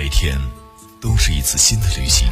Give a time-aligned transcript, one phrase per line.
[0.00, 0.40] 每天
[1.00, 2.28] 都是一次新的旅行，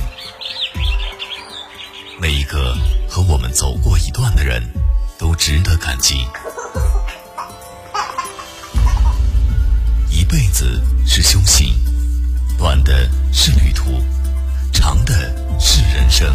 [2.20, 2.76] 每一个
[3.08, 4.62] 和我们走过一段的人，
[5.18, 6.28] 都值得感激。
[10.08, 11.74] 一辈子是修行，
[12.56, 14.00] 短的是旅途，
[14.72, 16.32] 长的是人生。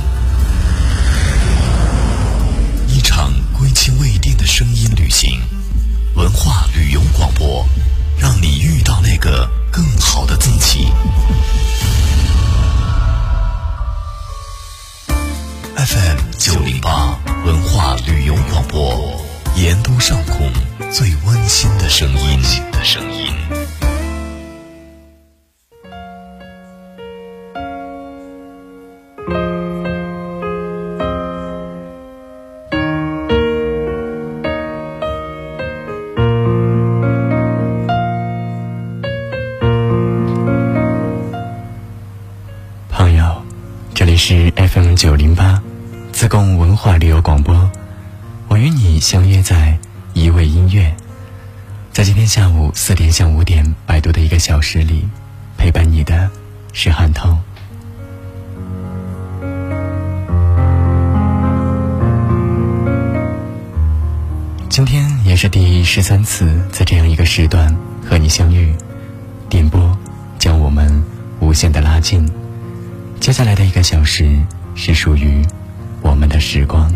[2.89, 5.41] 一场归期未定的声音旅行，
[6.13, 7.65] 文化旅游广播，
[8.19, 10.87] 让你遇到那个更好的自己。
[15.77, 19.19] FM 九零八文化旅游广播，
[19.55, 20.51] 盐都上空
[20.91, 22.39] 最温馨的声音。
[65.93, 68.73] 十三次在这样一个时段和你相遇，
[69.49, 69.93] 点播
[70.39, 71.03] 将我们
[71.41, 72.25] 无限的拉近。
[73.19, 74.39] 接下来的一个小时
[74.73, 75.45] 是属于
[76.01, 76.89] 我们的时光。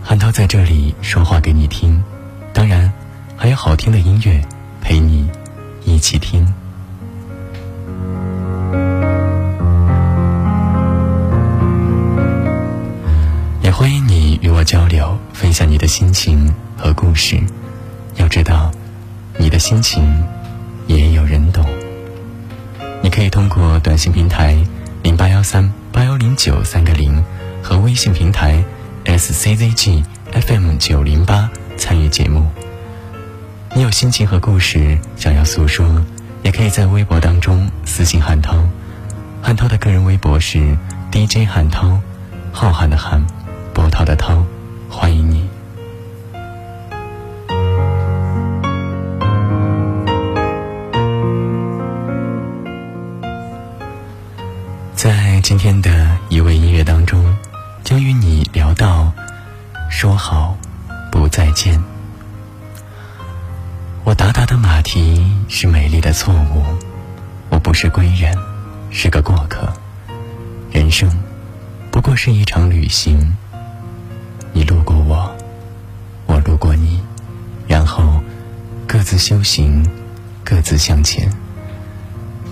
[0.00, 2.00] 韩涛在这里说话给你听，
[2.52, 2.92] 当然
[3.36, 4.40] 还有好听的音乐
[4.80, 5.28] 陪你
[5.84, 6.46] 一起听。
[15.56, 17.40] 流，分享你的心情和故事。
[18.16, 18.70] 要知道，
[19.38, 20.22] 你的心情
[20.86, 21.64] 也有人懂。
[23.02, 24.54] 你可以通过短信平台
[25.02, 27.24] 零八幺三八幺零九三个零
[27.62, 28.62] 和微信平台
[29.06, 32.50] SCZG FM 九零八参与节目。
[33.74, 36.04] 你有心情和故事想要诉说，
[36.42, 38.58] 也可以在微博当中私信汉涛。
[39.40, 40.76] 汉涛的个人微博是
[41.10, 41.98] DJ 汉涛，
[42.52, 43.22] 浩瀚的瀚，
[43.72, 44.44] 波涛的涛，
[44.88, 45.48] 欢迎你。
[54.94, 57.24] 在今天的一位音乐当中，
[57.84, 59.12] 将与你聊到
[59.90, 60.56] “说好
[61.12, 61.80] 不再见”。
[64.02, 66.64] 我达达的马蹄是美丽的错误，
[67.50, 68.36] 我不是归人，
[68.90, 69.68] 是个过客。
[70.72, 71.10] 人生
[71.90, 73.36] 不过是一场旅行，
[74.56, 75.36] 你路过我，
[76.24, 77.02] 我路过你，
[77.68, 78.22] 然后
[78.86, 79.86] 各自修行，
[80.42, 81.30] 各自向前。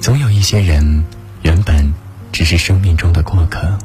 [0.02, 1.02] 总有一些人
[1.40, 1.92] 原本。
[2.30, 3.78] 只是生命中的过客，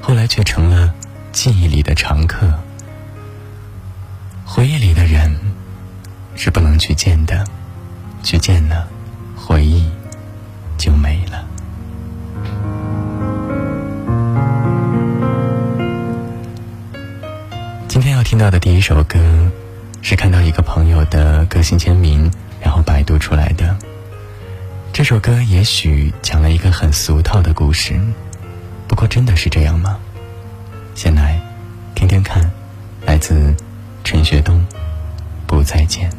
[0.00, 0.94] 后来却成了
[1.32, 2.58] 记忆里的常客。
[4.42, 5.30] 回忆里的人
[6.34, 7.44] 是不能去见的，
[8.22, 8.88] 去见了，
[9.36, 9.86] 回忆
[10.78, 11.44] 就没了。
[17.94, 19.20] 今天要听到的第一首歌，
[20.02, 22.28] 是看到一个朋友的个性签名，
[22.60, 23.78] 然后百度出来的。
[24.92, 27.96] 这首歌也许讲了一个很俗套的故事，
[28.88, 29.96] 不过真的是这样吗？
[30.96, 31.40] 先来
[31.94, 32.50] 听听看，
[33.06, 33.54] 来自
[34.02, 34.58] 陈学冬，
[35.46, 36.10] 《不再见》。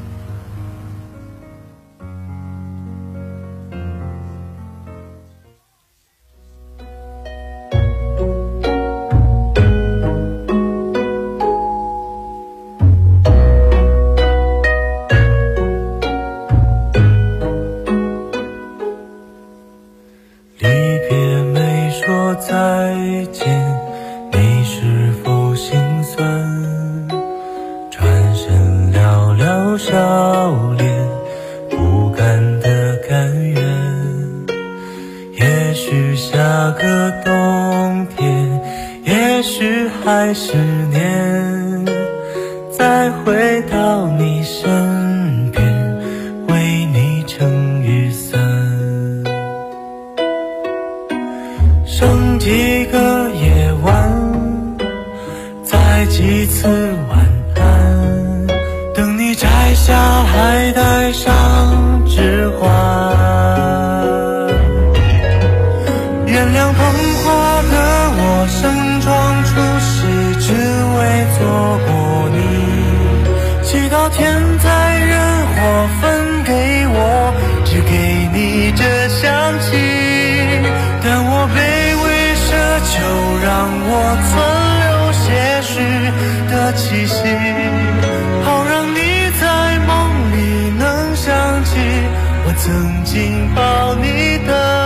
[93.26, 94.85] 拥抱你的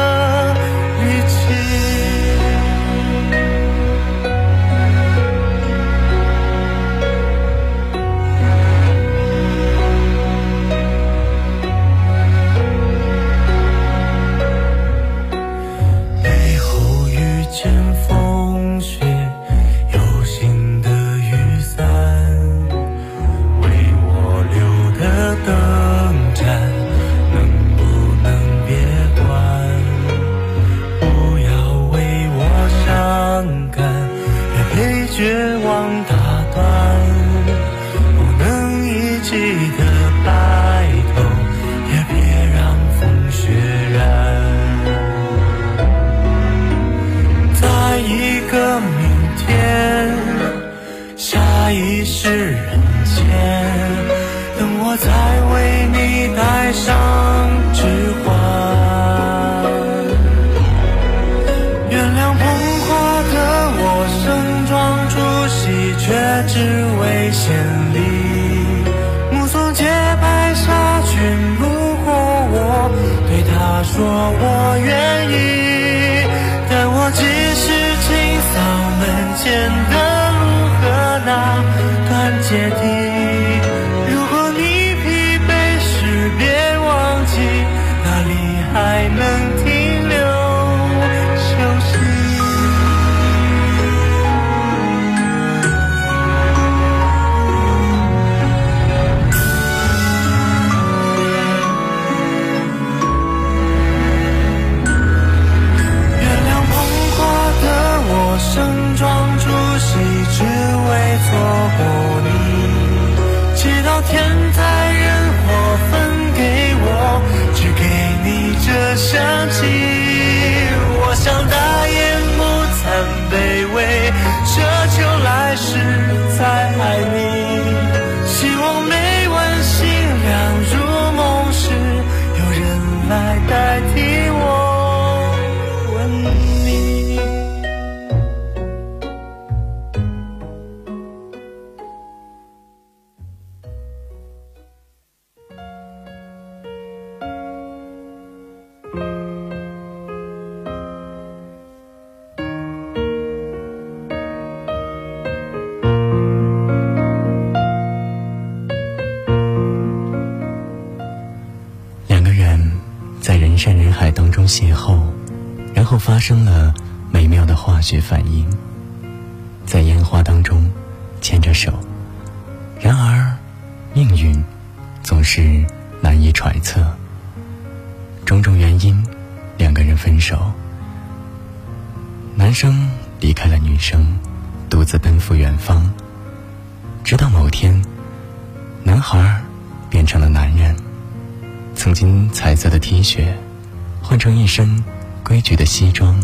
[195.50, 196.16] 规矩的西装，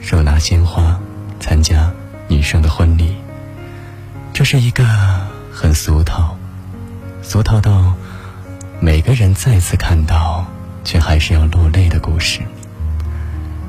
[0.00, 0.98] 手拿鲜花
[1.38, 1.88] 参加
[2.26, 3.14] 女生的婚礼。
[4.32, 4.84] 这是一个
[5.52, 6.36] 很俗套，
[7.22, 7.94] 俗套到
[8.80, 10.44] 每个人再次看到
[10.82, 12.40] 却还是要落泪的故事。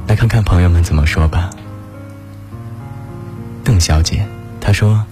[0.08, 1.52] 来看看朋友们怎么说吧。
[3.64, 4.26] 邓小姐
[4.60, 5.06] 她说：“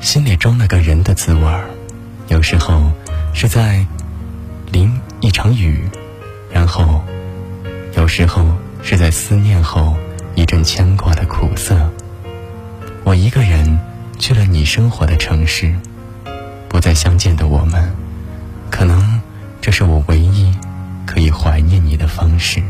[0.00, 1.68] 心里装了个人的滋味儿，
[2.28, 2.88] 有时候。”
[3.34, 3.84] 是在
[4.72, 5.86] 淋一场雨，
[6.50, 7.04] 然后
[7.96, 8.44] 有时候
[8.82, 9.96] 是在思念后
[10.34, 11.90] 一阵牵挂的苦涩。
[13.04, 13.78] 我一个人
[14.18, 15.74] 去了你生活的城市，
[16.68, 17.90] 不再相见的我们，
[18.70, 19.20] 可能
[19.62, 20.54] 这是我唯一
[21.06, 22.62] 可以怀念你的方式。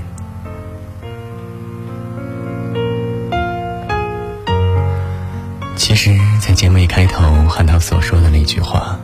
[5.75, 8.97] 其实，在节目一开头，韩涛所说的那句话。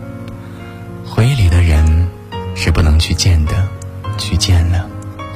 [1.05, 2.09] 回忆里的人
[2.55, 3.69] 是不能去见的，
[4.17, 4.87] 去见了，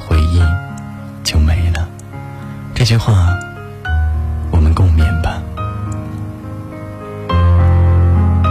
[0.06, 0.40] 回忆
[1.26, 1.88] 就没了。
[2.72, 3.36] 这句话，
[4.52, 5.42] 我们共勉吧。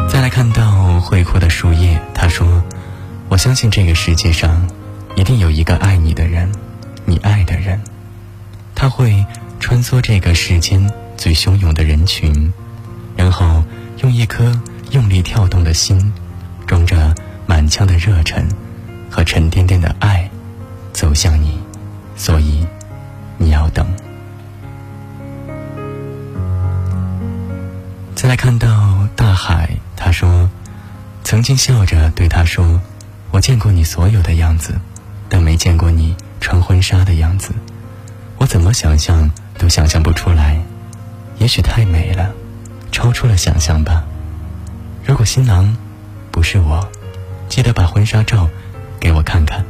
[0.09, 2.61] 再来看到会哭的树叶，他说
[3.29, 4.69] ：“我相信这个世界上
[5.15, 6.51] 一定有一个爱你的人，
[7.05, 7.81] 你爱的人，
[8.75, 9.25] 他会
[9.61, 12.51] 穿梭这个世间最汹涌的人群，
[13.15, 13.63] 然后
[14.03, 14.59] 用一颗
[14.91, 16.13] 用力跳动的心。”
[16.67, 17.13] 装着
[17.45, 18.43] 满腔的热忱
[19.07, 20.27] 和沉甸甸的爱
[20.93, 21.59] 走向你，
[22.15, 22.65] 所以
[23.37, 23.85] 你要等。
[28.15, 30.49] 再来看到大海，他说
[31.23, 32.81] ：“曾经笑着对他说，
[33.31, 34.79] 我见过你所有的样子，
[35.29, 37.53] 但没见过你穿婚纱的样子。
[38.37, 40.59] 我怎么想象都想象不出来，
[41.37, 42.31] 也许太美了，
[42.91, 44.03] 超出了想象吧。
[45.05, 45.75] 如果新郎
[46.31, 46.89] 不是我，
[47.47, 48.49] 记得把婚纱照
[48.99, 49.63] 给我看看，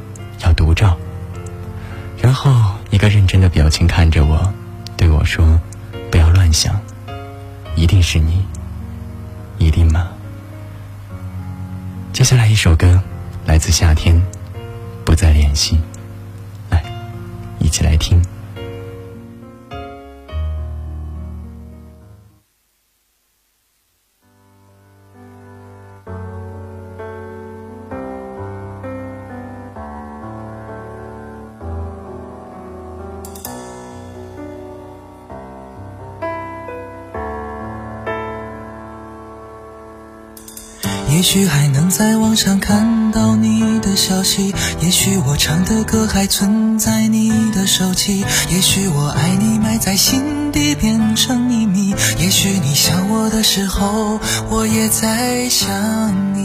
[0.43, 0.97] 要独照。”
[2.35, 2.51] 后
[2.91, 4.53] 一个认真的表情看着我，
[4.97, 5.59] 对我说
[6.11, 6.79] ：“不要乱想。”
[7.75, 8.45] 一定是你，
[9.57, 10.09] 一定吗？
[12.13, 13.01] 接下来一首歌，
[13.45, 14.21] 来自夏天，
[15.03, 15.79] 不再联系。
[16.69, 16.83] 来，
[17.59, 18.21] 一起来听。
[41.25, 54.19] 也许还能在网上看到你的消息，也许我唱的歌还存在你的手机，也许我爱你埋在心底变成秘密，也许你想我的时候，
[54.51, 56.44] 我也在想你。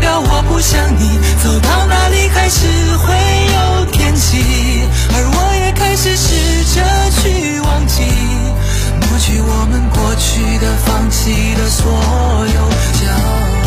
[0.00, 2.66] 表我不想你，走到哪里还是
[2.98, 3.14] 会
[3.54, 6.82] 有天气，而我也开始试着
[7.20, 8.02] 去忘记，
[9.00, 11.86] 抹去我们过去的、放弃的所
[12.54, 12.68] 有
[13.00, 13.57] 交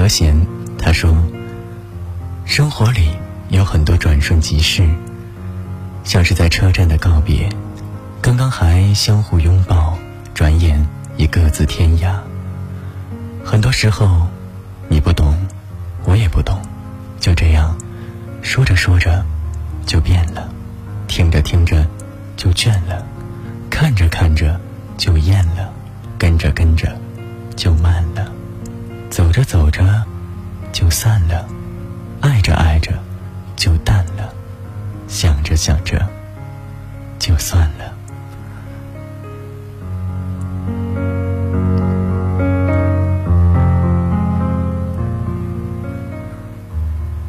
[0.00, 0.34] 和弦
[0.78, 1.14] 他说
[2.46, 3.10] ：“生活里
[3.50, 4.88] 有很多转瞬即逝，
[6.04, 7.46] 像是在车站的告别，
[8.22, 9.98] 刚刚还相互拥抱，
[10.32, 10.82] 转眼
[11.18, 12.14] 已各自天涯。
[13.44, 14.26] 很多时候，
[14.88, 15.36] 你不懂，
[16.04, 16.58] 我也不懂，
[17.20, 17.76] 就这样
[18.40, 19.22] 说着说着
[19.84, 20.48] 就变了，
[21.08, 21.86] 听着听着
[22.38, 23.04] 就倦了，
[23.68, 24.58] 看着看着
[24.96, 25.70] 就厌了。”
[26.16, 26.98] 跟着跟着，
[27.54, 28.24] 就慢了；
[29.10, 29.82] 走着走着，
[30.72, 31.44] 就散了；
[32.20, 32.92] 爱着爱着，
[33.56, 34.32] 就淡了。
[35.08, 36.06] 想着想着，
[37.18, 37.92] 就算了。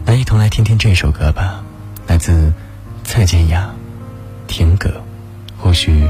[0.06, 1.64] 那一同来听听这首歌吧，
[2.06, 2.54] 来自
[3.04, 3.68] 蔡健雅，
[4.48, 4.90] 《田歌》。
[5.58, 6.08] 或许，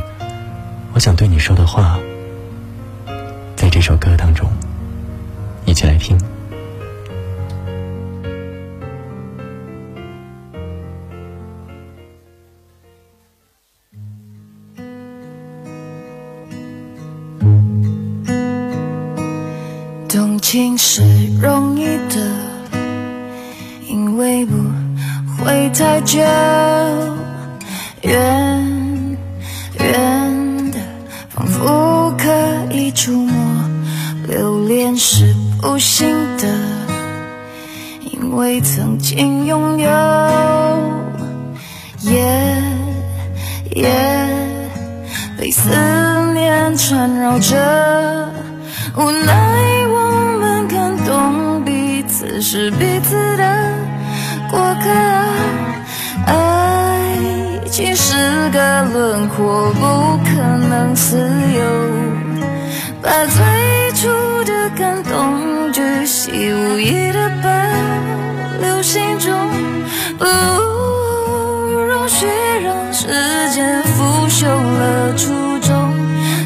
[0.93, 1.97] 我想对你说的话，
[3.55, 4.49] 在这首歌当中，
[5.65, 6.17] 一起来听。
[20.09, 21.01] 动情是
[21.41, 22.15] 容易的，
[23.87, 24.53] 因为不
[25.37, 26.19] 会太久，
[28.01, 28.60] 远
[35.71, 36.45] 不幸的，
[38.11, 39.89] 因为曾经拥有，
[42.01, 42.21] 夜
[43.73, 43.89] 夜
[45.39, 45.69] 被思
[46.33, 47.55] 念缠绕着，
[48.97, 49.33] 无奈
[49.87, 52.03] 我们感动彼。
[52.03, 53.73] 此是彼此的
[54.49, 54.89] 过客，
[56.25, 57.17] 爱
[57.71, 60.31] 情是个轮廓，不可
[60.67, 61.15] 能自
[61.55, 61.63] 由。
[63.01, 64.09] 把最初
[64.69, 67.49] 感动巨细无遗的保
[68.61, 69.49] 留心中，
[70.17, 72.25] 不容许
[72.63, 73.07] 让时
[73.53, 75.93] 间腐朽了初衷，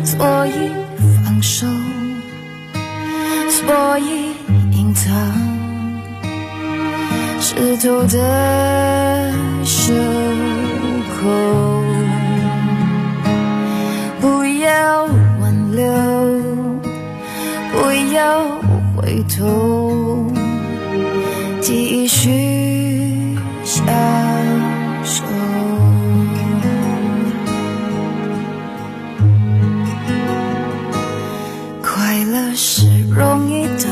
[0.03, 0.71] 所以
[1.25, 1.67] 放手，
[3.49, 4.33] 所以
[4.71, 5.13] 隐藏。
[7.39, 9.93] 湿透的袖
[11.21, 11.29] 口，
[14.19, 15.05] 不要
[15.39, 15.85] 挽留，
[18.15, 18.47] 要
[18.95, 20.31] 回头，
[21.61, 23.85] 继续相
[25.03, 25.21] 守。
[31.81, 33.85] 快乐是容易的，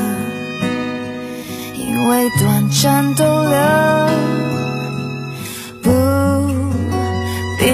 [1.77, 3.57] 因为短暂逗留。
[5.81, 5.91] 不
[7.59, 7.65] 必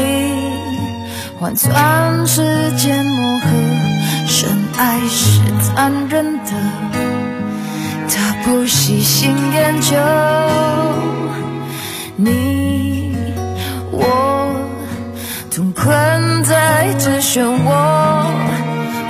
[1.39, 3.47] 换算时间磨合，
[4.79, 6.53] 爱是残忍的，
[8.07, 9.97] 他不喜心研究。
[12.15, 13.13] 你
[13.91, 14.55] 我
[15.53, 15.83] 同困
[16.45, 17.51] 在这漩涡，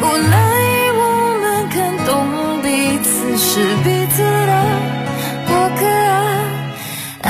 [0.01, 0.35] 无奈
[0.97, 1.01] 我
[1.39, 2.09] 们看懂
[2.63, 4.51] 彼此是彼此的
[5.47, 5.85] 过客，
[7.21, 7.29] 爱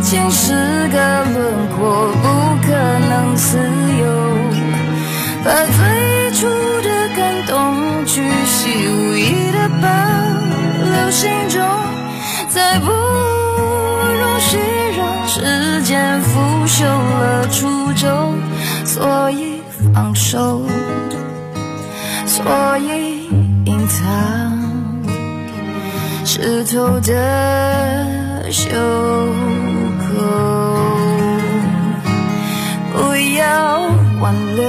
[0.00, 0.96] 情是个
[1.34, 2.08] 轮廓。
[2.22, 2.24] 不
[2.66, 2.72] 可
[3.10, 3.58] 能自
[4.00, 4.02] 由，
[5.44, 5.50] 把
[18.94, 19.60] 所以
[19.92, 20.62] 放手，
[22.26, 23.26] 所以
[23.64, 24.56] 隐藏
[26.24, 28.70] 湿透的袖
[29.98, 30.04] 口。
[32.92, 33.80] 不要
[34.20, 34.62] 挽留，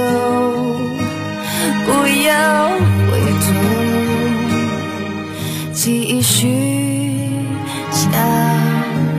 [1.86, 1.92] 不
[2.26, 2.68] 要
[3.08, 3.12] 回
[3.46, 3.46] 头，
[5.72, 7.30] 继续
[7.92, 8.10] 相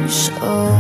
[0.10, 0.77] 守。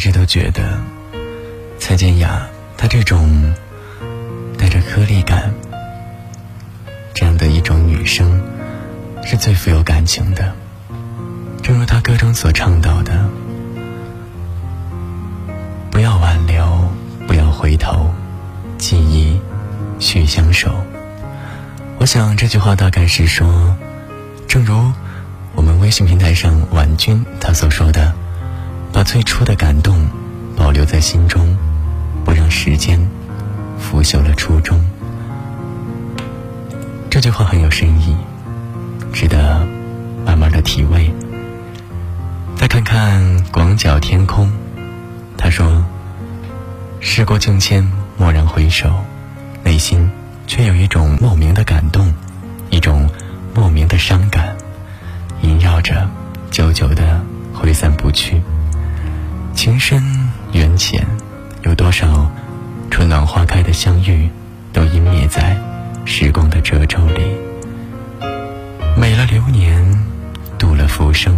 [0.00, 0.80] 一直都觉得
[1.78, 3.52] 蔡健雅她这种
[4.56, 5.52] 带着颗粒感
[7.12, 8.42] 这样的一种女生
[9.22, 10.54] 是最富有感情的，
[11.62, 13.28] 正如她歌中所唱到的
[15.92, 16.64] ：“不要挽留，
[17.26, 18.10] 不要回头，
[18.78, 19.38] 记忆
[19.98, 20.70] 续相守。”
[22.00, 23.76] 我想这句话大概是说，
[24.48, 24.90] 正如
[25.54, 28.14] 我们微信平台上婉君她所说的。
[29.00, 30.06] 把最初的感动
[30.54, 31.56] 保留在心中，
[32.22, 33.00] 不让时间
[33.78, 34.78] 腐朽了初衷。
[37.08, 38.14] 这句话很有深意，
[39.10, 39.66] 值得
[40.26, 41.10] 慢慢的体味。
[42.56, 44.52] 再看看广角天空，
[45.38, 45.82] 他说
[47.00, 49.02] ：“时过境迁，蓦然回首，
[49.64, 50.10] 内心
[50.46, 52.12] 却有一种莫名的感动，
[52.68, 53.08] 一种
[53.54, 54.54] 莫名的伤感，
[55.40, 56.06] 萦绕着，
[56.50, 57.18] 久久的
[57.54, 58.42] 挥散不去。
[59.60, 60.02] 情深
[60.52, 61.06] 缘浅，
[61.64, 62.32] 有多少
[62.90, 64.26] 春暖花开的相遇，
[64.72, 65.54] 都湮灭在
[66.06, 67.20] 时光的褶皱里。
[68.96, 70.02] 美了流年，
[70.56, 71.36] 度了浮生。”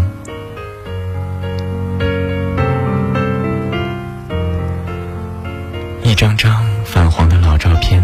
[6.04, 8.00] 一张张泛黄的老照片，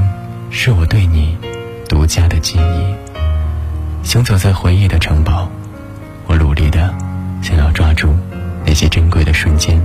[0.50, 1.38] 是我对你
[1.88, 2.92] 独家的记忆。
[4.02, 5.48] 行走在回忆的城堡，
[6.26, 6.92] 我努力的
[7.40, 8.16] 想要抓住
[8.66, 9.80] 那些珍贵的瞬间，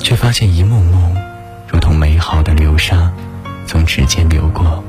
[0.00, 1.14] 却发现一幕幕
[1.68, 3.12] 如同美好的流沙
[3.66, 4.82] 从指尖流过。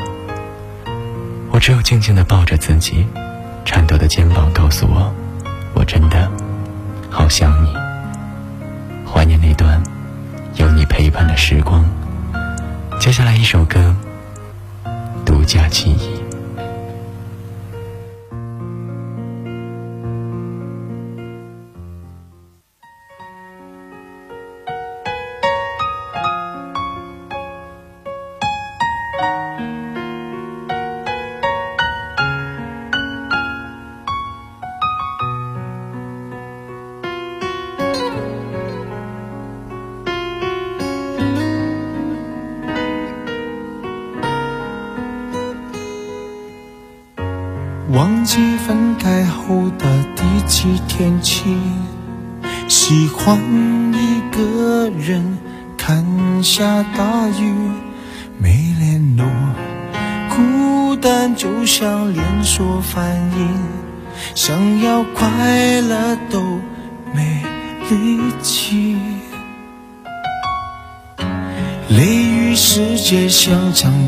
[1.51, 3.05] 我只有静静的抱着自己，
[3.65, 5.13] 颤抖的肩膀告诉我，
[5.73, 6.31] 我真的
[7.09, 7.73] 好想你，
[9.05, 9.81] 怀念那段。
[10.55, 11.85] 有你陪伴的时光。
[12.99, 13.95] 接下来一首歌，
[15.25, 16.10] 独家记忆。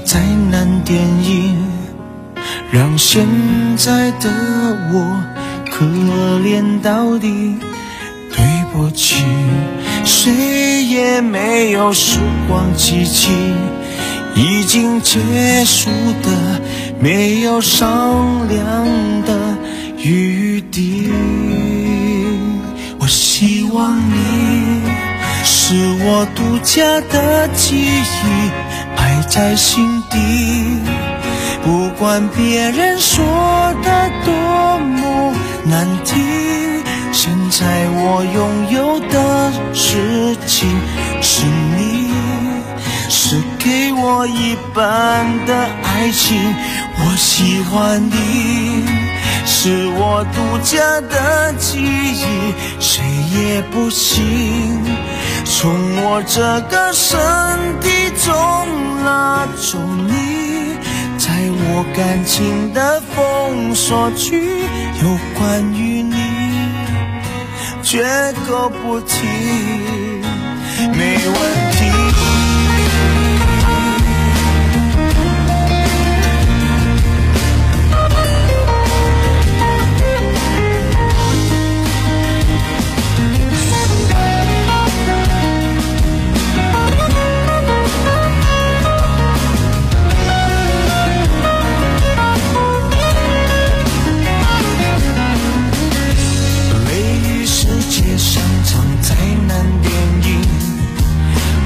[0.03, 0.19] 灾
[0.51, 1.55] 难电影。
[2.71, 3.27] 让现
[3.77, 4.29] 在的
[4.91, 5.23] 我
[5.71, 5.85] 可
[6.39, 7.55] 怜到底，
[8.31, 9.23] 对不起，
[10.03, 13.29] 谁也没有时光机器，
[14.35, 15.19] 已经结
[15.63, 15.89] 束
[16.23, 16.59] 的
[16.99, 18.87] 没有商量
[19.23, 19.55] 的
[19.99, 21.11] 余地。
[22.99, 24.81] 我希望你
[25.43, 28.51] 是我独家的记忆，
[29.29, 30.17] 在心底。
[31.63, 33.23] 不管别人说
[33.81, 35.33] 的多么
[35.63, 40.69] 难听，现在我拥有的事情
[41.21, 42.11] 是你，
[43.09, 46.37] 是给我一半的爱情。
[46.95, 48.85] 我喜欢你，
[49.45, 54.83] 是我独家的记忆，谁也不行
[55.55, 55.71] 从
[56.03, 57.15] 我这个身
[57.79, 57.89] 体
[58.25, 58.33] 中
[59.05, 60.75] 拉走你。
[61.15, 64.65] 在我感情的封锁区，
[65.01, 66.15] 有关于你，
[67.83, 68.03] 绝
[68.45, 69.27] 口不提，
[70.91, 71.35] 没问
[71.71, 71.92] 题。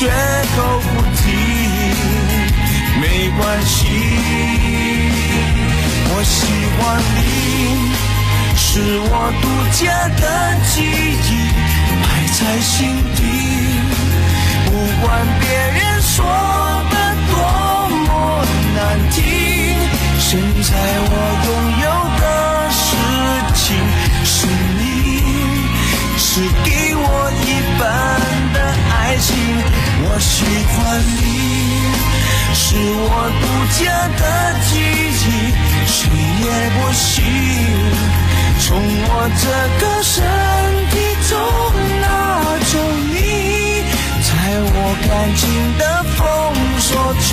[0.00, 1.20] 绝口不提
[3.02, 3.76] 没关系。
[6.08, 6.40] 我喜
[6.78, 6.80] 欢
[7.16, 7.20] 你，
[8.56, 8.64] 是
[8.96, 9.44] 我独
[9.76, 9.84] 家
[10.16, 10.24] 的
[10.70, 11.30] 记忆，
[12.00, 12.72] 埋在心
[13.14, 13.20] 底。
[14.64, 14.72] 不
[15.04, 15.06] 管
[15.38, 15.44] 别
[15.76, 16.24] 人说
[16.88, 16.94] 的
[17.28, 17.36] 多
[18.06, 18.08] 么
[18.74, 19.20] 难听，
[20.18, 20.68] 现在
[21.10, 21.12] 我
[21.44, 21.48] 拥
[21.84, 21.86] 有
[22.22, 22.24] 的
[22.72, 22.80] 事
[23.54, 23.62] 情
[24.24, 24.80] 是你，
[26.16, 26.24] 是
[26.64, 27.04] 给我
[27.44, 27.46] 一
[27.78, 27.84] 半
[28.54, 28.56] 的
[28.94, 29.28] 爱情。
[30.12, 31.22] 我喜欢你，
[32.52, 33.44] 是我独
[33.78, 33.80] 家
[34.18, 34.22] 的
[34.66, 35.24] 记忆，
[35.86, 35.98] 谁
[36.42, 37.08] 也不行
[38.58, 38.66] 从
[39.06, 39.44] 我这
[39.78, 40.12] 个身
[40.90, 40.92] 体
[41.28, 41.32] 中
[42.00, 42.04] 拿
[42.72, 42.72] 走
[43.06, 43.14] 你，
[44.26, 44.28] 在
[44.74, 45.40] 我感情
[45.78, 45.82] 的
[46.16, 46.18] 封
[46.80, 47.28] 锁区，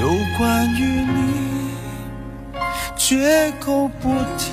[0.38, 0.40] 关
[0.74, 1.16] 于你
[2.96, 3.04] 绝
[3.60, 3.66] 口
[4.00, 4.04] 不
[4.38, 4.44] 提，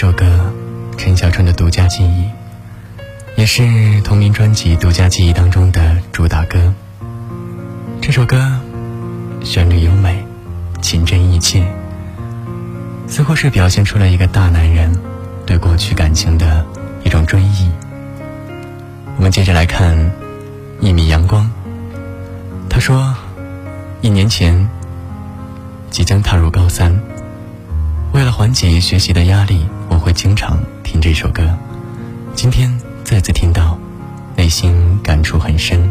[0.00, 0.24] 首歌，
[0.96, 2.30] 陈小春的独家记忆，
[3.34, 6.72] 也是同名专辑《独家记忆》当中的主打歌。
[8.00, 8.60] 这首歌
[9.42, 10.24] 旋律优美，
[10.80, 11.66] 情真意切，
[13.08, 14.96] 似乎是表现出了一个大男人
[15.44, 16.64] 对过去感情的
[17.02, 17.68] 一种追忆。
[19.16, 20.12] 我们接着来看
[20.80, 21.50] 一米阳光，
[22.70, 23.16] 他说。
[24.00, 24.68] 一年前，
[25.90, 26.96] 即将踏入高三，
[28.12, 29.66] 为了缓解学习的压力，
[29.98, 31.42] 我会经常听这首歌。
[32.32, 33.76] 今天再次听到，
[34.36, 35.90] 内心感触很深。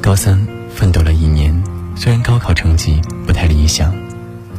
[0.00, 1.52] 高三奋斗了一年，
[1.96, 3.92] 虽然高考成绩不太理想，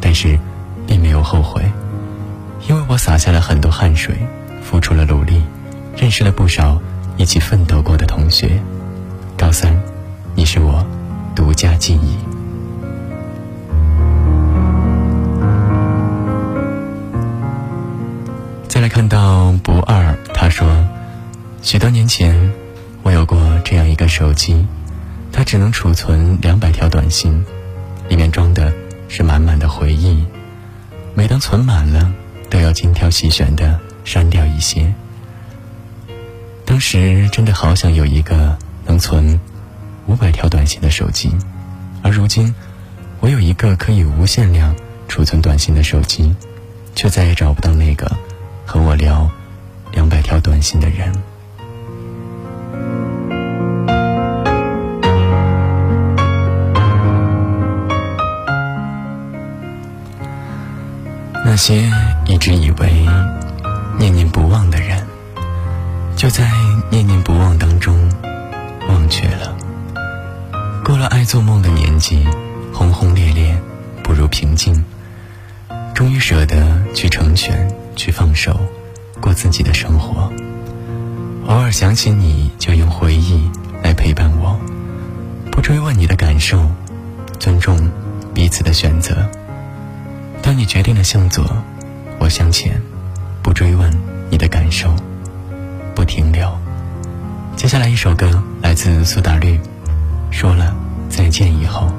[0.02, 0.38] 但是
[0.86, 1.64] 并没有后悔，
[2.68, 4.14] 因为我洒下了很多汗水，
[4.62, 5.42] 付出了努力，
[5.96, 6.82] 认识了不少
[7.16, 8.62] 一起奋斗过的同学。
[9.38, 9.74] 高三，
[10.36, 10.86] 你是我
[11.34, 12.33] 独家记忆。
[18.84, 20.68] 来看到不二，他说，
[21.62, 22.52] 许多年前，
[23.02, 24.68] 我有过这样一个手机，
[25.32, 27.46] 它只能储存两百条短信，
[28.10, 28.74] 里面装的
[29.08, 30.26] 是满满的回忆。
[31.16, 32.12] 每当存满了，
[32.50, 34.94] 都要精挑细选的删掉一些。
[36.66, 39.40] 当时真的好想有一个能存
[40.08, 41.34] 五百条短信的手机，
[42.02, 42.54] 而如今，
[43.22, 44.76] 我有一个可以无限量
[45.08, 46.36] 储存短信的手机，
[46.96, 48.12] 却再也找不到那个。
[48.74, 49.30] 和我聊
[49.92, 51.14] 两百条短信的人，
[61.46, 61.88] 那些
[62.26, 63.06] 一直以为
[64.00, 65.06] 念念不忘的人，
[66.16, 66.50] 就在
[66.90, 67.96] 念念不忘当中
[68.90, 69.56] 忘却了。
[70.84, 72.26] 过了爱做梦的年纪，
[72.74, 73.56] 轰轰烈烈
[74.04, 74.84] 不如平静，
[75.94, 77.72] 终于舍得去成全。
[77.96, 78.60] 去放手，
[79.22, 80.32] 过自己的生活。
[81.48, 83.50] 偶尔想起你，就用回忆
[83.84, 84.58] 来陪伴我，
[85.52, 86.70] 不追问你的感受，
[87.40, 87.92] 尊重
[88.34, 89.30] 彼此的选择。
[90.42, 91.46] 当你决定了向左，
[92.20, 92.82] 我向前，
[93.42, 93.92] 不追问
[94.30, 94.94] 你的感受，
[95.94, 96.50] 不停留。
[97.56, 99.60] 接下来一首歌来自苏打绿，
[100.32, 100.76] 说了
[101.10, 101.92] 再见以后，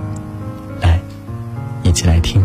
[0.80, 0.98] 来，
[1.82, 2.44] 一起来听。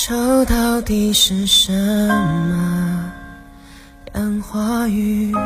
[0.00, 3.10] 愁到底是什么？
[4.14, 5.40] 杨花雨落，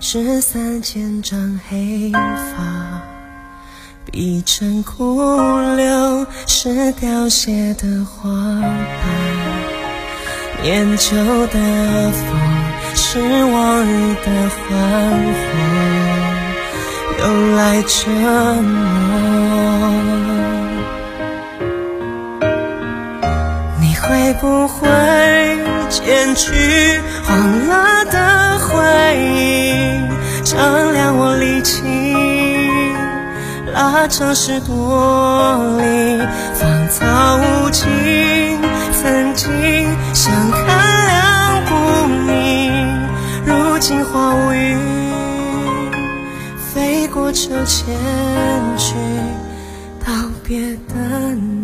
[0.00, 3.00] 是三千丈黑发，
[4.10, 5.20] 碧成枯
[5.76, 8.28] 柳，是凋谢的花
[8.60, 8.66] 瓣。
[10.64, 12.36] 念旧的风，
[12.96, 14.66] 失望里的欢
[15.38, 18.10] 呼，又来折
[18.62, 20.23] 磨。
[24.06, 24.86] 会不会
[25.88, 30.02] 剪去黄了的回忆，
[30.44, 31.82] 丈量我力气，
[33.72, 36.20] 拉长十多里，
[36.52, 37.86] 芳草无尽，
[38.92, 40.66] 曾经相看
[41.06, 41.74] 两不
[42.26, 42.84] 明，
[43.46, 44.76] 如今花无语，
[46.74, 47.96] 飞过秋千
[48.76, 48.94] 去
[50.04, 50.12] 道
[50.42, 50.94] 别的。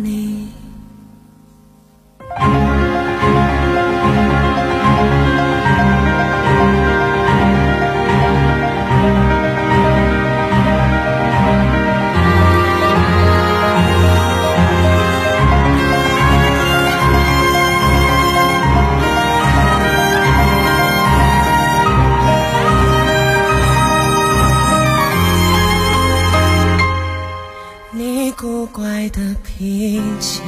[29.01, 30.41] 古怪的脾气，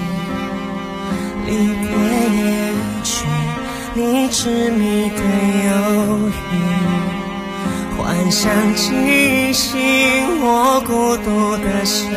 [1.47, 1.89] 离别
[2.35, 2.37] 也
[2.69, 3.25] 一去，
[3.95, 5.17] 你执迷的
[5.65, 5.71] 犹
[6.29, 6.53] 豫，
[7.97, 9.73] 幻想记醒
[10.39, 12.13] 我孤独的声音，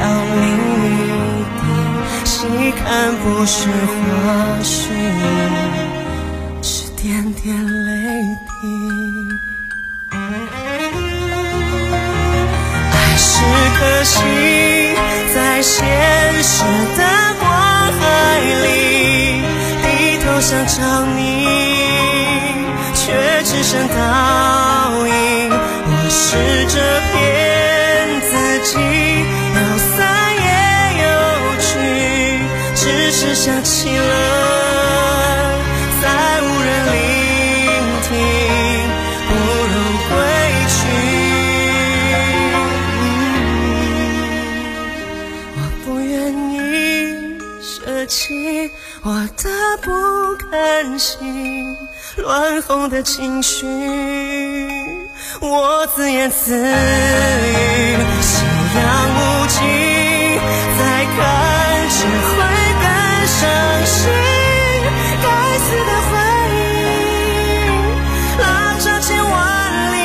[0.00, 0.02] 要
[0.34, 0.42] 淋
[0.86, 0.88] 一
[1.60, 1.62] 滴，
[2.24, 2.38] 细
[2.82, 2.82] 看
[3.16, 4.00] 不是花
[4.62, 4.80] 絮，
[6.62, 7.90] 是点点泪
[8.62, 9.49] 滴。
[13.80, 14.20] 可惜，
[15.34, 15.82] 在现
[16.42, 16.62] 实
[16.98, 17.02] 的
[17.40, 19.40] 光海里，
[19.82, 20.76] 低头想找
[21.16, 21.48] 你，
[22.94, 23.94] 却只剩倒
[25.06, 25.10] 影。
[25.86, 26.76] 我试着
[52.22, 53.66] 乱哄的情绪，
[55.40, 56.62] 我自言自语，
[58.20, 58.44] 夕
[58.76, 59.58] 阳无尽，
[60.78, 60.80] 再
[61.16, 61.18] 看
[61.88, 62.36] 只会
[62.80, 62.84] 更
[63.26, 63.38] 伤
[63.86, 63.98] 心。
[65.22, 65.26] 该
[65.58, 66.12] 死的回
[66.54, 66.58] 忆，
[68.40, 68.42] 拉
[68.78, 69.32] 长千万
[69.92, 69.98] 里。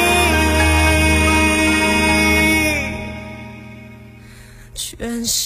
[4.74, 4.84] 全
[5.26, 5.45] 心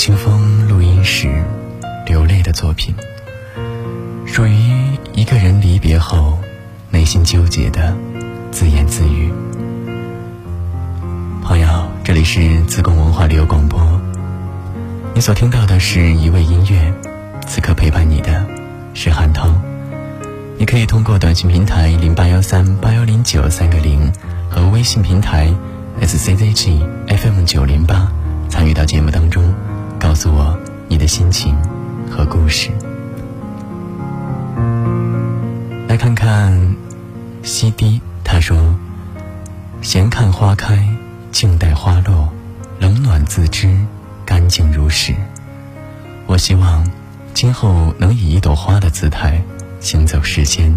[0.00, 1.44] 清风录音时
[2.06, 2.94] 流泪的作品，
[4.24, 6.38] 属于一个人离别后
[6.88, 7.94] 内心纠结的
[8.50, 9.30] 自言自语。
[11.42, 13.78] 朋友，这里是自贡文化旅游广播，
[15.14, 16.94] 你所听到的是一位音乐，
[17.46, 18.46] 此刻陪伴你的
[18.94, 19.50] 是韩涛。
[20.56, 24.10] 你可以通过短信平台零八幺三八幺零九三个零
[24.48, 25.52] 和微信平台
[26.00, 28.10] SCZG FM 九零八
[28.48, 29.44] 参与到节目当中，
[30.00, 30.58] 告诉我
[30.88, 31.54] 你的心情
[32.10, 32.70] 和故事。
[35.86, 36.74] 来看看
[37.42, 38.56] 西堤，他说
[39.82, 40.88] ：“闲看花开，
[41.30, 42.30] 静待花落，
[42.78, 43.76] 冷暖自知，
[44.24, 45.14] 干净如始。”
[46.26, 46.90] 我希望
[47.34, 49.42] 今后能以一朵花的姿态
[49.80, 50.74] 行走世间，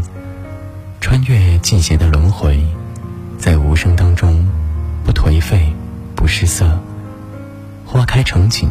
[1.00, 2.62] 穿越季节的轮回，
[3.38, 4.45] 在无声当中
[5.06, 5.74] 不颓废，
[6.14, 6.78] 不失色。
[7.86, 8.68] 花开成景，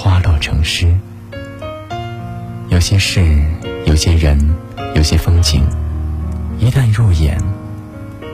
[0.00, 0.96] 花落成诗。
[2.68, 3.20] 有些事，
[3.84, 4.38] 有些人，
[4.94, 5.64] 有些风景，
[6.60, 7.36] 一旦入眼，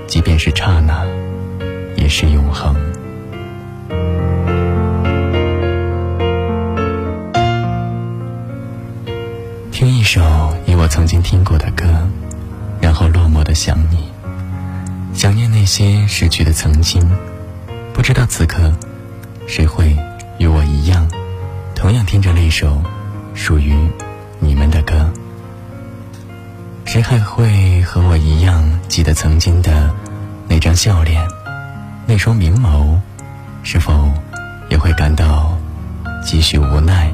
[0.06, 1.06] 即便是刹那，
[1.96, 2.76] 也是永恒。
[9.72, 10.20] 听一首
[10.66, 11.86] 你我曾经听过的歌，
[12.78, 14.10] 然后落寞的想你，
[15.14, 17.10] 想念那些逝去的曾经，
[17.94, 18.70] 不知道此刻，
[19.46, 19.96] 谁会
[20.38, 21.08] 与我一样，
[21.74, 22.82] 同样听着那首
[23.34, 23.74] 属于
[24.40, 25.10] 你们的歌？
[26.86, 29.92] 谁还会和我一样记得曾经的
[30.48, 31.22] 那张笑脸，
[32.06, 32.98] 那双明眸？
[33.62, 34.08] 是否
[34.70, 35.56] 也会感到
[36.22, 37.12] 几许无奈，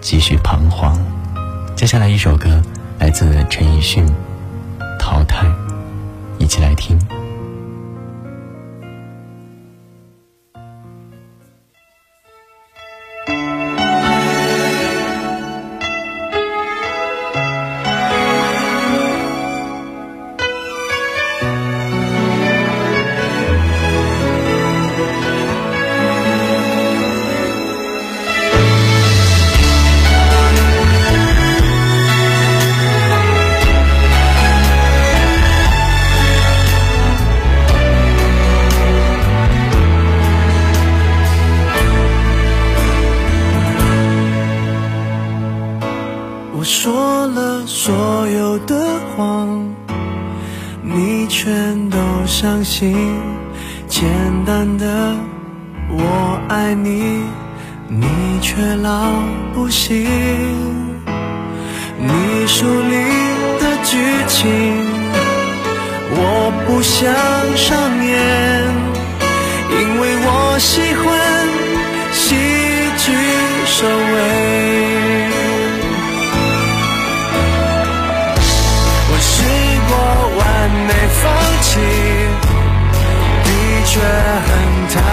[0.00, 0.98] 几许彷徨？
[1.76, 2.62] 接下来一首歌
[2.98, 4.06] 来自陈奕迅，
[4.98, 5.46] 《淘汰》，
[6.38, 6.98] 一起来听。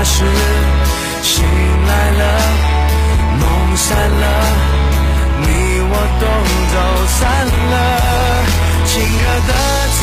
[0.10, 0.24] 是，
[1.22, 1.44] 醒
[1.86, 2.24] 来了，
[3.40, 3.44] 梦
[3.76, 3.86] 散
[4.24, 4.26] 了，
[5.42, 5.46] 你
[5.92, 6.26] 我都
[6.74, 6.76] 走
[7.08, 7.20] 散
[7.72, 7.76] 了。
[8.86, 9.52] 情歌的
[9.94, 9.98] 词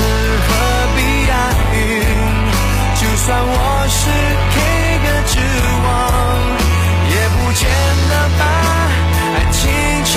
[0.44, 0.48] 何
[0.94, 1.32] 必押
[1.72, 1.76] 韵？
[2.94, 3.52] 就算我
[3.88, 3.98] 是
[4.52, 4.57] K
[5.02, 5.34] 歌之
[5.84, 5.86] 王，
[7.11, 7.62] 也不见
[8.11, 8.42] 得把
[9.34, 9.59] 爱情
[10.05, 10.12] 唱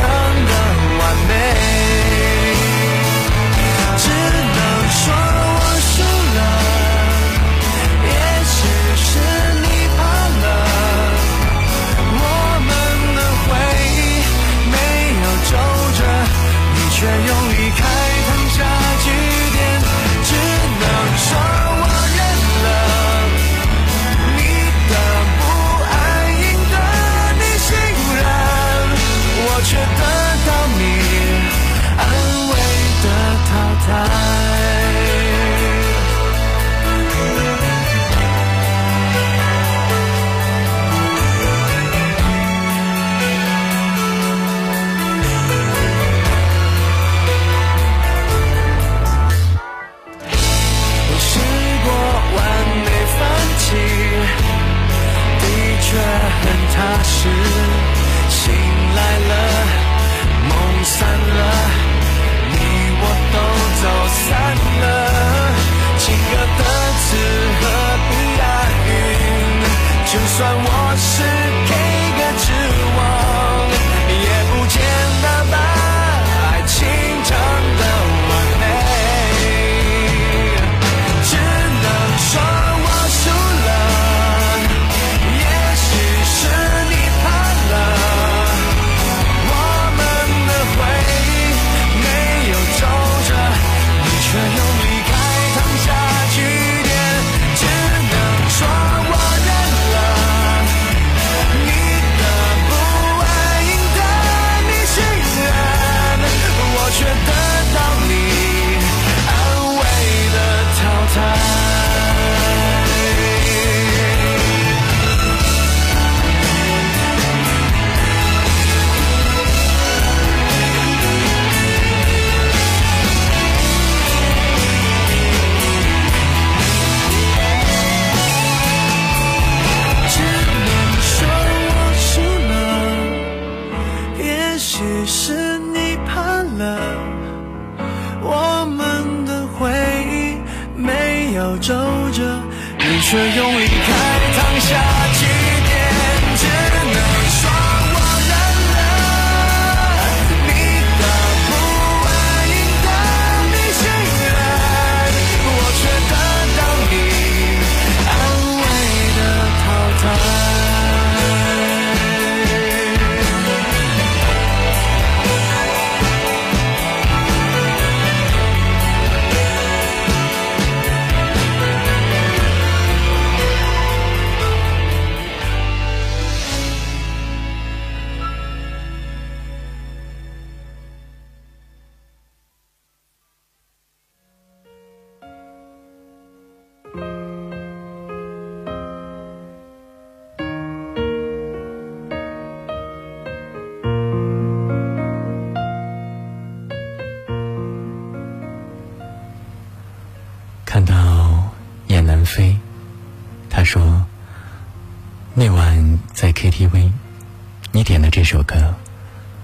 [208.27, 208.75] 首歌，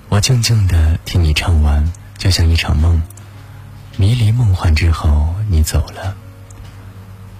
[0.10, 3.02] 我静静的听你唱完，就像一场梦，
[3.96, 6.18] 迷离梦幻之后你走了。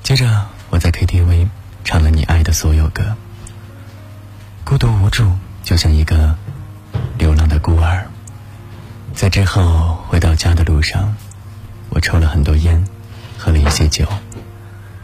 [0.04, 1.50] 接着我在 KTV
[1.84, 3.18] 唱了你爱的所有歌，
[4.64, 6.38] 孤独无助，就像一个
[7.18, 8.08] 流浪的孤儿。
[9.14, 11.14] 在之后回到家的路上，
[11.90, 12.88] 我抽了很多烟，
[13.38, 14.08] 喝了一些酒，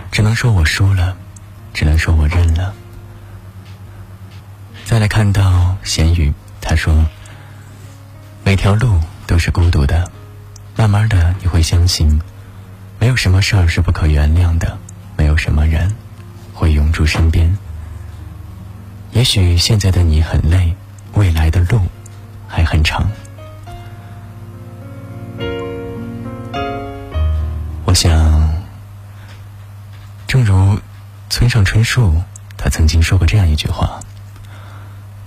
[0.09, 1.17] 只能说我输了，
[1.73, 2.73] 只能说我认了。
[4.85, 6.31] 再来看到咸鱼，
[6.61, 6.93] 他说
[8.45, 10.07] ：“每条路都是孤独的，
[10.75, 12.21] 慢慢的你会相信，
[12.99, 14.77] 没有什么事儿是不可原谅的，
[15.17, 15.91] 没有什么人
[16.53, 17.57] 会永驻身边。
[19.13, 20.75] 也许现在的你很累，
[21.13, 21.81] 未来的路
[22.47, 23.09] 还很长。”
[27.83, 28.53] 我想，
[30.27, 30.79] 正如
[31.31, 32.21] 村上春树，
[32.55, 33.99] 他曾经说过这样一句话：“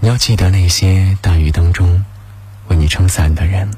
[0.04, 2.04] 你要记得那些大雨当中
[2.66, 3.70] 为你撑伞的人，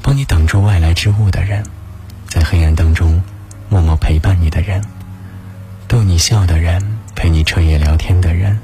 [0.00, 1.66] 帮你挡住外来之物的人，
[2.28, 3.20] 在黑暗当中
[3.68, 4.80] 默默陪伴你的人，
[5.88, 6.80] 逗你笑的人，
[7.16, 8.56] 陪你彻夜聊天的人，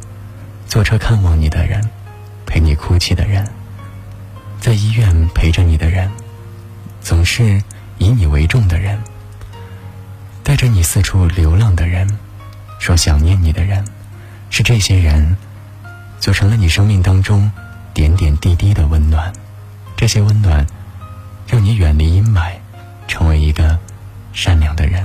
[0.69, 1.83] 坐车看望你的人，
[2.47, 3.45] 陪你哭泣的人，
[4.61, 6.09] 在医院陪着你的人，
[7.03, 7.61] 总是
[7.99, 8.97] 以你为重的人。”
[10.45, 12.09] 带着你四处流浪的人，
[12.79, 13.85] 说想念你的人，
[14.51, 15.37] 是这些人，
[16.21, 17.51] 组成了你生命当中
[17.95, 19.33] 点点滴滴的温暖。
[19.97, 20.67] 这些温暖，
[21.47, 22.53] 让你远离阴霾，
[23.09, 23.79] 成为一个
[24.33, 25.05] 善良的人。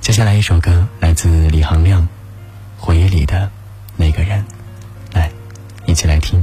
[0.00, 2.02] 接下来一首歌来自李行亮，
[2.76, 3.48] 《回忆里的
[3.96, 4.44] 那个人》，
[5.16, 5.30] 来，
[5.86, 6.42] 一起来听。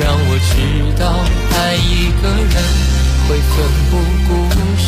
[0.00, 0.52] 让我知
[0.96, 1.04] 道
[1.56, 2.54] 爱一个人
[3.26, 3.54] 会奋
[3.90, 3.92] 不
[4.28, 4.30] 顾
[4.76, 4.86] 身。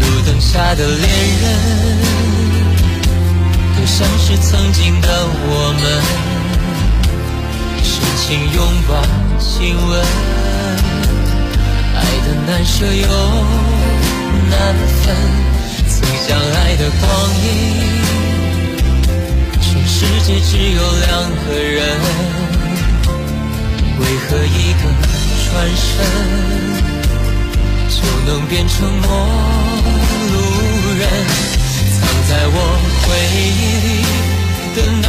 [0.00, 1.08] 路灯下的恋
[1.42, 2.20] 人。
[4.00, 6.29] 像是曾经的我们，
[8.30, 8.94] 深情拥抱、
[9.40, 10.00] 亲吻，
[11.96, 13.08] 爱的难舍又
[14.48, 14.54] 难
[15.02, 15.02] 分。
[15.88, 17.02] 曾相爱的光
[17.42, 17.44] 阴，
[19.60, 21.10] 全世界只有两
[21.44, 21.98] 个人，
[23.98, 24.82] 为何一个
[25.50, 25.90] 转身
[27.88, 29.08] 就能变成陌
[30.30, 30.34] 路
[31.00, 31.02] 人？
[31.98, 32.54] 藏在我
[33.02, 33.38] 回忆
[33.88, 33.90] 里
[34.76, 35.08] 的那，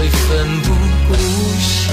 [0.00, 0.72] 会奋不
[1.08, 1.14] 顾
[1.60, 1.92] 身，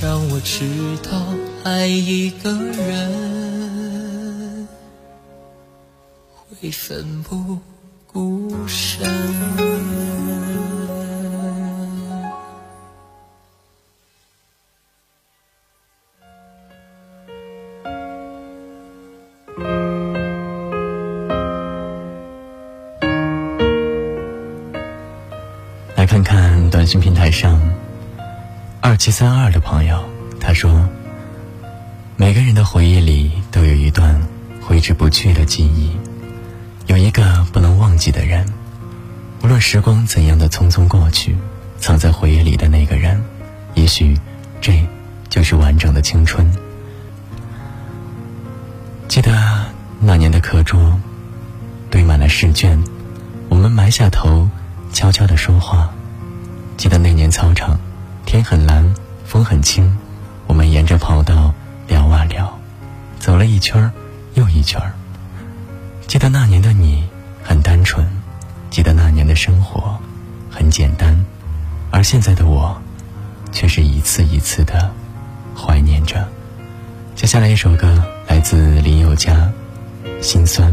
[0.00, 0.64] 让我知
[1.02, 1.10] 道
[1.62, 4.66] 爱一个人。
[6.48, 7.58] 会奋不
[8.06, 9.06] 顾身。
[27.36, 27.60] 上
[28.80, 30.02] 二七三二的朋友，
[30.40, 30.88] 他说
[32.16, 34.18] ：“每个人的回忆里都有一段
[34.62, 35.94] 挥之不去的记忆。”
[36.88, 38.50] 有一个不能忘记的人，
[39.42, 41.36] 无论时光怎样的匆匆过去，
[41.78, 43.22] 藏在回忆里的那个人，
[43.74, 44.18] 也许
[44.62, 44.72] 这
[45.28, 46.50] 就是完整的青春。
[49.08, 49.30] 记得
[50.00, 50.98] 那年的课桌
[51.90, 52.82] 堆满了试卷，
[53.50, 54.48] 我们埋下头
[54.90, 55.92] 悄悄的说话。
[56.76, 57.78] 记得那年操场，
[58.26, 59.96] 天很蓝，风很轻，
[60.46, 61.52] 我们沿着跑道
[61.88, 62.58] 聊啊聊，
[63.18, 63.90] 走了一圈儿
[64.34, 64.92] 又一圈儿
[66.06, 67.02] 记得那年的你
[67.42, 68.06] 很单纯，
[68.68, 69.98] 记得那年的生活
[70.50, 71.24] 很简单，
[71.90, 72.80] 而现在的我，
[73.52, 74.92] 却是一次一次的
[75.56, 76.28] 怀念着。
[77.14, 79.50] 接下来一首歌来自林宥嘉，
[80.22, 80.70] 《心酸》，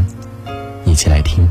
[0.84, 1.48] 一起来听。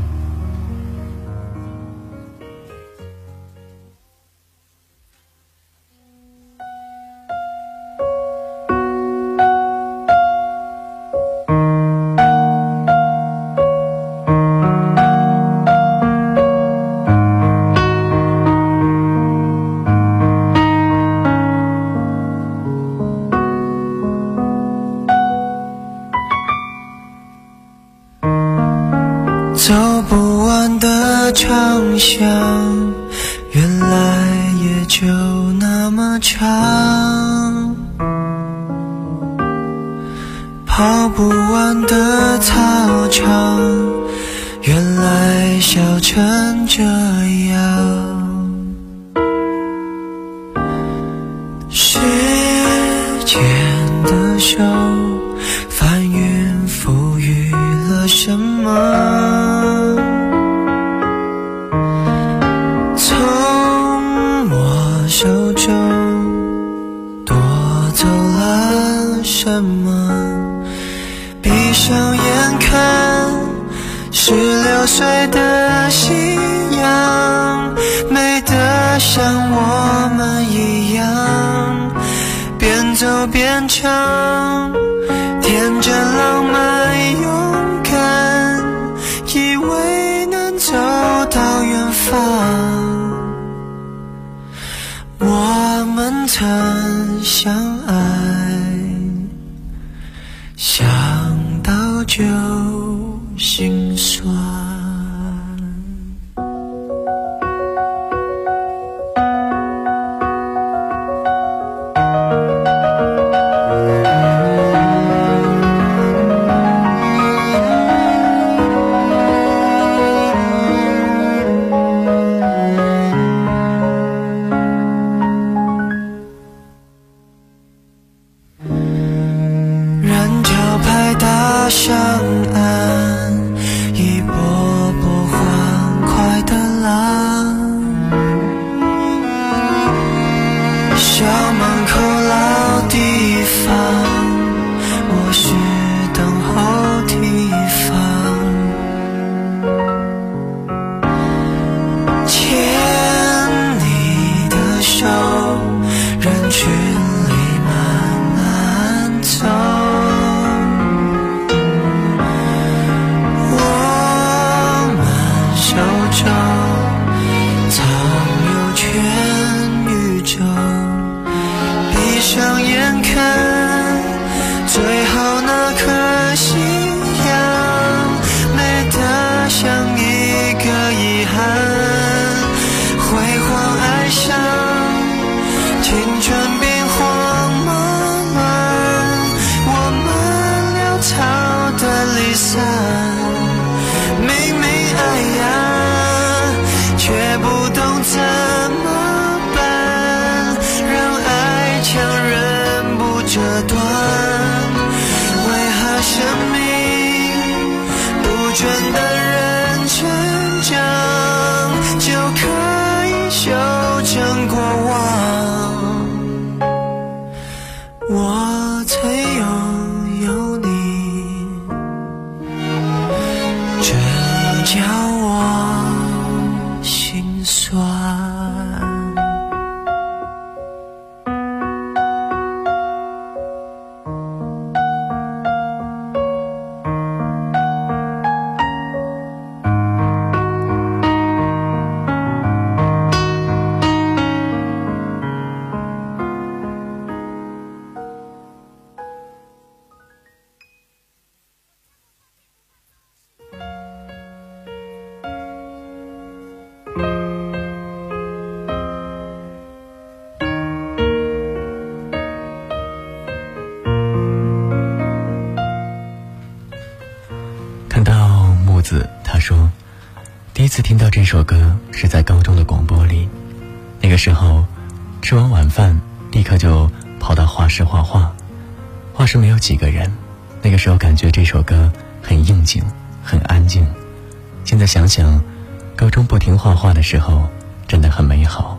[286.44, 287.48] 听画画的时候
[287.88, 288.78] 真的很美好。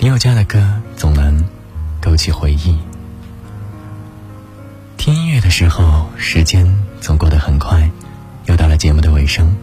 [0.00, 1.44] 林宥嘉的歌总能
[2.00, 2.76] 勾起回忆。
[4.96, 6.66] 听音乐的时候，时间
[7.00, 7.88] 总过得很快。
[8.46, 9.54] 又到了节目的尾声，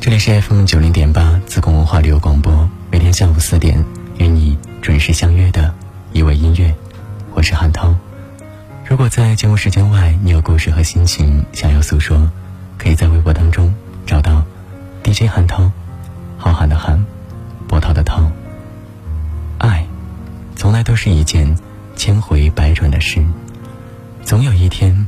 [0.00, 3.84] 这里是 FM 九零点八自贡文化旅游广播，每天下午四点
[4.18, 5.72] 与你准时相约的
[6.12, 6.74] 一味音乐，
[7.32, 7.94] 我是韩涛。
[8.84, 12.28] 如果在节目时间外你有故事和心情想要诉说，
[12.76, 13.72] 可以在微博当中
[14.04, 14.42] 找到
[15.04, 15.70] DJ 韩涛，
[16.40, 16.98] 浩瀚的瀚，
[17.68, 18.32] 波涛的涛。
[19.58, 19.86] 爱，
[20.56, 21.54] 从来都是一件
[21.96, 23.22] 千回百转的事，
[24.24, 25.06] 总有一天，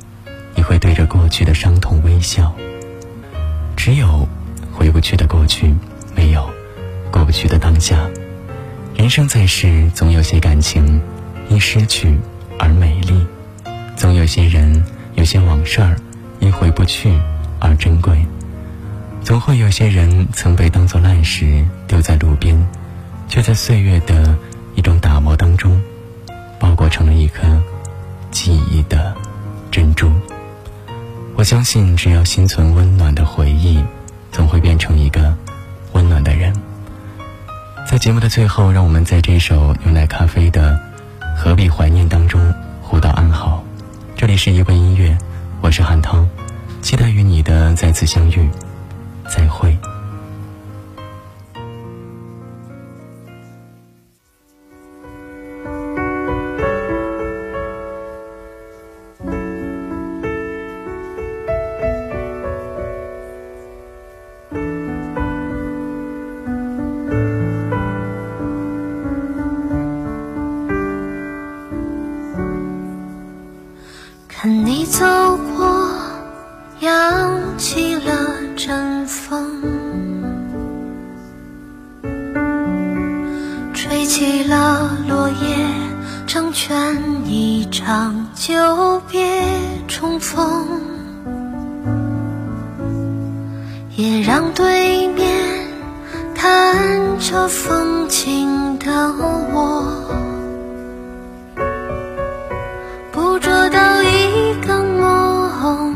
[0.55, 2.53] 你会对着过去的伤痛微笑。
[3.75, 4.29] 只有
[4.75, 5.75] 回不去的过去，
[6.15, 6.51] 没有
[7.11, 8.07] 过不去的当下。
[8.95, 11.01] 人生在世，总有些感情
[11.49, 12.15] 因失去
[12.59, 13.27] 而美丽，
[13.97, 15.97] 总有些人、有些往事儿
[16.41, 17.19] 因回不去
[17.59, 18.23] 而珍贵。
[19.25, 22.61] 总会有些人曾被当作烂石丢在路边，
[23.29, 24.37] 却在岁月的
[24.75, 25.81] 一种打磨当中，
[26.59, 27.41] 包裹成了一颗
[28.33, 29.15] 记忆的
[29.71, 30.11] 珍珠。
[31.37, 33.83] 我相信，只要心存温暖的回忆，
[34.33, 35.35] 总会变成一个
[35.93, 36.53] 温暖的人。
[37.89, 40.73] 在节目的最后，让我们在这首牛奶咖啡的
[41.37, 42.53] 《何必怀念》当中
[42.83, 43.63] 互道安好。
[44.17, 45.17] 这里是一位音乐，
[45.61, 46.27] 我是韩涛，
[46.83, 48.49] 期待与你的再次相遇，
[49.35, 49.92] 再会。
[87.63, 89.41] 一场久别
[89.87, 90.67] 重逢，
[93.95, 95.69] 也让对面
[96.35, 99.15] 看着风景的
[99.55, 99.85] 我。
[103.13, 105.95] 捕捉到一个梦，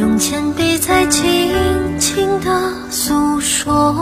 [0.00, 3.94] 用铅笔在轻轻地诉说，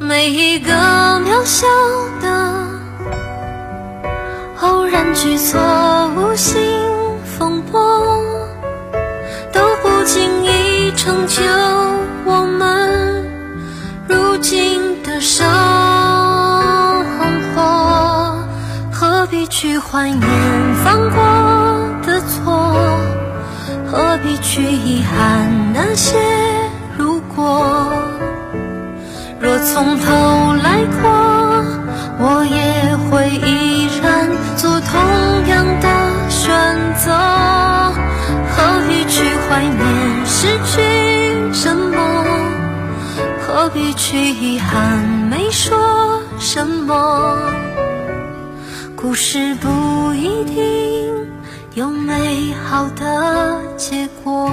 [0.00, 0.72] 每一个
[1.20, 1.64] 渺小
[2.20, 2.71] 的
[4.92, 5.58] 然举措，
[6.14, 6.60] 无心
[7.24, 7.80] 风波，
[9.50, 11.42] 都不经意成就
[12.26, 13.24] 我们
[14.06, 15.48] 如今的生
[17.54, 18.36] 活。
[18.92, 20.20] 何必去怀念
[20.84, 21.22] 犯过
[22.06, 22.76] 的错？
[23.90, 26.18] 何必去遗憾那些
[26.98, 27.66] 如果？
[29.40, 31.10] 若从头来过，
[32.18, 33.61] 我也会依
[34.62, 35.88] 做同样的
[36.30, 36.48] 选
[36.94, 37.10] 择。
[38.54, 42.24] 何必去怀念失去什么？
[43.40, 47.36] 何必去遗憾没说什么？
[48.94, 51.12] 故事不一定
[51.74, 54.48] 有美好的结果。